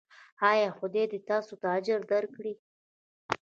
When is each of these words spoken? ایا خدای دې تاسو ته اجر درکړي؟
ایا 0.51 0.69
خدای 0.79 1.03
دې 1.11 1.19
تاسو 1.29 1.53
ته 1.61 1.67
اجر 1.77 2.01
درکړي؟ 2.11 2.53